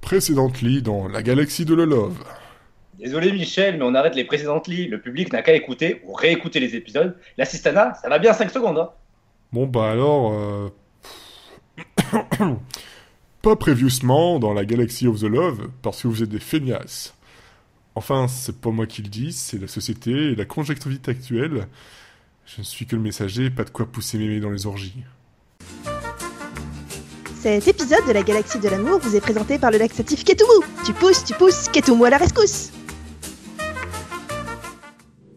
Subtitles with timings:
[0.00, 2.24] Précédently dans la galaxie de Lolov.
[2.98, 4.88] Désolé Michel, mais on arrête les précédentes lits.
[4.88, 7.16] Le public n'a qu'à écouter ou réécouter les épisodes.
[7.38, 8.78] L'assistana, ça va bien 5 secondes.
[8.78, 8.90] Hein.
[9.52, 10.32] Bon bah alors...
[10.32, 10.68] Euh...
[13.42, 14.06] pas previously
[14.40, 17.14] dans la galaxie of the Love, parce que vous êtes des feignasses.
[17.94, 21.66] Enfin, c'est pas moi qui le dis, c'est la société et la conjonctivité actuelle.
[22.44, 25.04] Je ne suis que le messager, pas de quoi pousser mémé dans les orgies.
[27.40, 30.64] Cet épisode de la Galaxie de l'amour vous est présenté par le laxatif Ketumu.
[30.84, 32.70] Tu pousses, tu pousses, Ketumu à la rescousse.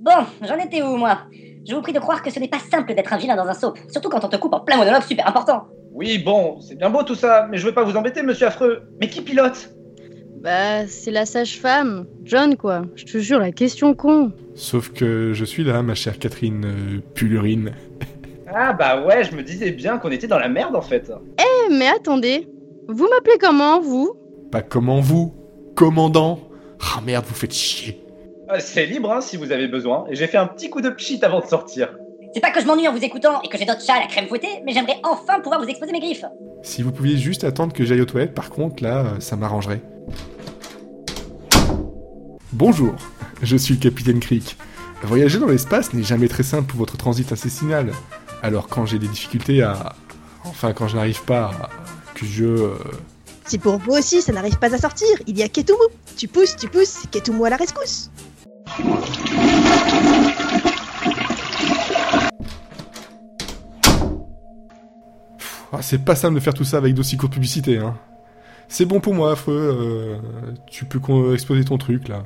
[0.00, 1.26] Bon, j'en étais où moi?
[1.68, 3.54] Je vous prie de croire que ce n'est pas simple d'être un vilain dans un
[3.54, 5.68] soap, surtout quand on te coupe en plein monologue super important.
[5.92, 8.82] Oui, bon, c'est bien beau tout ça, mais je veux pas vous embêter, monsieur affreux.
[9.00, 9.74] Mais qui pilote?
[10.40, 12.82] Bah, c'est la sage-femme, John quoi.
[12.94, 14.32] Je te jure, la question con.
[14.54, 17.72] Sauf que je suis là, ma chère Catherine euh, Pulurine.
[18.52, 21.12] Ah bah ouais, je me disais bien qu'on était dans la merde en fait.
[21.38, 22.48] Eh, mais attendez.
[22.88, 24.14] Vous m'appelez comment, vous?
[24.50, 25.32] Pas comment vous,
[25.76, 26.40] commandant.
[26.80, 28.02] Ah merde, vous faites chier.
[28.50, 30.90] Euh, c'est libre hein, si vous avez besoin, et j'ai fait un petit coup de
[30.90, 31.96] pchit avant de sortir.
[32.32, 34.06] C'est pas que je m'ennuie en vous écoutant et que j'ai d'autres chats à la
[34.06, 36.24] crème fouettée, mais j'aimerais enfin pouvoir vous exposer mes griffes.
[36.62, 39.80] Si vous pouviez juste attendre que j'aille aux toilettes, par contre, là, ça m'arrangerait.
[42.52, 42.94] Bonjour,
[43.42, 44.56] je suis le capitaine Creek.
[45.02, 47.92] Voyager dans l'espace n'est jamais très simple pour votre transit intestinal.
[48.42, 49.94] Alors quand j'ai des difficultés à...
[50.44, 51.70] Enfin, quand je n'arrive pas à...
[52.14, 52.44] que je...
[52.44, 52.74] euh,
[53.46, 55.78] Si pour vous aussi ça n'arrive pas à sortir, il y a Ketumu.
[56.16, 58.10] Tu pousses, tu pousses, Ketumu à la rescousse.
[65.82, 67.96] C'est pas simple de faire tout ça avec d'aussi courte publicité, hein.
[68.68, 69.52] C'est bon pour moi, affreux.
[69.54, 72.22] euh, tu peux con- exposer ton truc, là.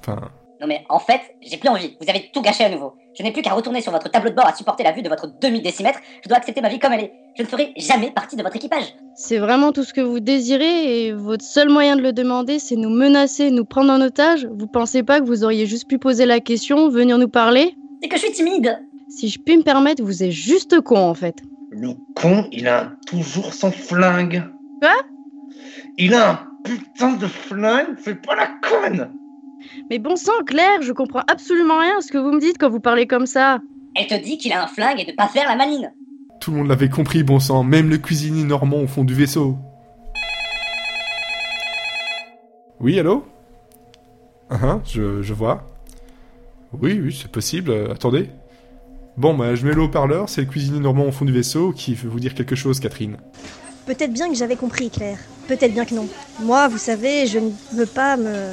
[0.00, 0.30] Enfin...
[0.60, 1.96] Non mais en fait, j'ai plus envie.
[2.00, 2.94] Vous avez tout gâché à nouveau.
[3.16, 5.08] Je n'ai plus qu'à retourner sur votre tableau de bord à supporter la vue de
[5.08, 6.00] votre demi-décimètre.
[6.24, 7.12] Je dois accepter ma vie comme elle est.
[7.36, 8.82] Je ne ferai jamais partie de votre équipage.
[9.14, 12.74] C'est vraiment tout ce que vous désirez et votre seul moyen de le demander, c'est
[12.74, 16.26] nous menacer, nous prendre en otage Vous pensez pas que vous auriez juste pu poser
[16.26, 17.76] la question, venir nous parler?
[18.02, 18.80] C'est que je suis timide.
[19.08, 21.36] Si je puis me permettre, vous êtes juste con en fait.
[21.80, 24.42] Le con, il a toujours son flingue.
[24.80, 24.94] Quoi?
[25.96, 29.12] Il a un putain de flingue, fais pas la conne
[29.88, 32.68] Mais bon sang, Claire, je comprends absolument rien à ce que vous me dites quand
[32.68, 33.60] vous parlez comme ça.
[33.94, 35.92] Elle te dit qu'il a un flingue et de pas faire la maline.
[36.40, 39.56] Tout le monde l'avait compris, bon sang, même le cuisinier normand au fond du vaisseau.
[42.80, 43.24] Oui, allô?
[44.50, 45.62] Ah, ah, je, je vois.
[46.72, 48.30] Oui, oui, c'est possible, euh, attendez.
[49.18, 51.92] Bon, bah, je mets le haut-parleur, c'est le cuisinier normand au fond du vaisseau qui
[51.94, 53.16] veut vous dire quelque chose, Catherine.
[53.84, 55.18] Peut-être bien que j'avais compris, Claire.
[55.48, 56.08] Peut-être bien que non.
[56.40, 58.52] Moi, vous savez, je ne veux pas me...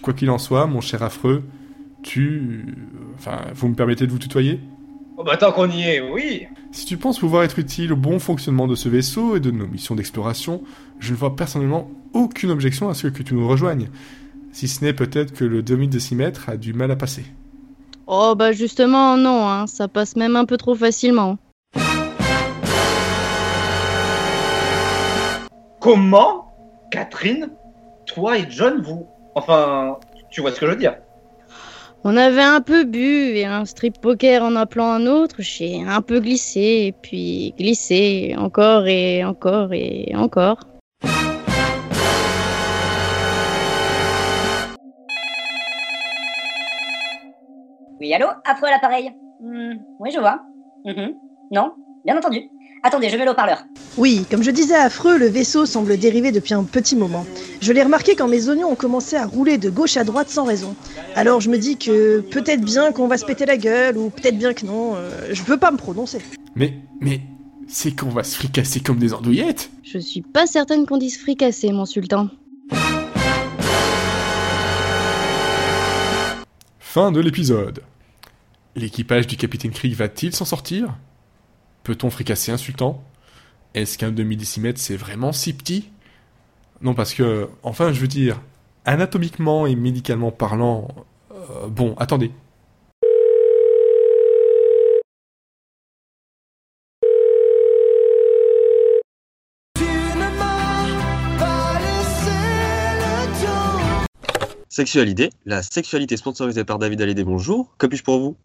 [0.00, 1.44] Quoi qu'il en soit, mon cher affreux,
[2.02, 2.74] tu...
[3.18, 4.60] Enfin, vous me permettez de vous tutoyer?
[5.18, 8.18] Oh bah tant qu'on y est, oui Si tu penses pouvoir être utile au bon
[8.18, 10.62] fonctionnement de ce vaisseau et de nos missions d'exploration,
[10.98, 13.90] je ne vois personnellement aucune objection à ce que tu nous rejoignes.
[14.56, 17.26] Si ce n'est peut-être que le demi-décimètre a du mal à passer.
[18.06, 21.36] Oh bah justement non, hein, ça passe même un peu trop facilement.
[25.78, 26.56] Comment
[26.90, 27.50] Catherine
[28.06, 29.06] Toi et John, vous...
[29.34, 29.98] Enfin,
[30.30, 30.94] tu vois ce que je veux dire?
[32.04, 36.00] On avait un peu bu et un strip poker en appelant un autre, j'ai un
[36.00, 40.60] peu glissé, et puis glissé, encore et encore et encore.
[48.00, 48.26] Oui, allô?
[48.44, 49.10] Affreux à l'appareil.
[49.40, 50.42] Hmm, oui, je vois.
[50.84, 51.14] Mhm.
[51.52, 51.72] Non
[52.04, 52.40] Bien entendu.
[52.82, 53.64] Attendez, je mets le haut-parleur.
[53.96, 57.26] Oui, comme je disais à Affreux, le vaisseau semble dériver depuis un petit moment.
[57.60, 60.44] Je l'ai remarqué quand mes oignons ont commencé à rouler de gauche à droite sans
[60.44, 60.76] raison.
[61.16, 64.38] Alors je me dis que peut-être bien qu'on va se péter la gueule, ou peut-être
[64.38, 64.94] bien que non.
[64.94, 66.18] euh, je peux pas me prononcer.
[66.54, 67.20] Mais, mais,
[67.66, 69.70] c'est qu'on va se fricasser comme des andouillettes?
[69.82, 72.28] Je suis pas certaine qu'on dise fricasser, mon sultan.
[76.96, 77.82] Fin de l'épisode.
[78.74, 80.96] L'équipage du capitaine Krieg va-t-il s'en sortir?
[81.82, 83.04] Peut-on fricasser un sultan?
[83.74, 85.90] Est-ce qu'un demi-décimètre c'est vraiment si petit?
[86.80, 88.40] Non, parce que, enfin, je veux dire,
[88.86, 90.88] anatomiquement et médicalement parlant.
[91.32, 92.30] euh, bon, attendez.
[104.76, 107.24] Sexualité, la sexualité sponsorisée par David Hallyday.
[107.24, 108.36] Bonjour, que puis-je pour vous?